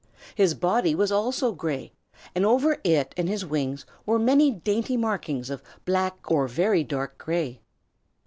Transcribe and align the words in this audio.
His 0.33 0.55
body 0.55 0.95
was 0.95 1.11
also 1.11 1.51
gray, 1.51 1.93
and 2.33 2.43
over 2.43 2.79
it 2.83 3.13
and 3.17 3.29
his 3.29 3.45
wings 3.45 3.85
were 4.03 4.17
many 4.17 4.49
dainty 4.49 4.97
markings 4.97 5.51
of 5.51 5.61
black 5.85 6.17
or 6.31 6.47
very 6.47 6.83
dark 6.83 7.19
gray. 7.19 7.61